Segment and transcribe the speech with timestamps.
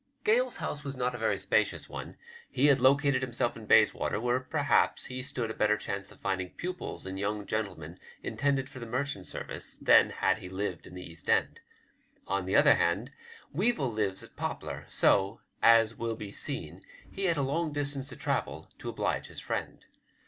[0.23, 2.17] Gale's house was not a very spacious one;
[2.49, 6.49] he had located himself in Bayswater, where, perhaps, he stood a better chance of finding
[6.53, 11.05] pupils in young gentlemen intended for the merchant service than had he lived in the
[11.07, 11.59] East end.
[12.25, 13.11] On the other hand.
[13.53, 18.15] Weevil lives at Poplar, so, as will be seen, he had a long distance to
[18.15, 19.85] travel to oblige his friend.